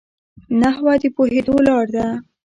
[0.61, 2.05] نحوه د پوهېدو لار ده.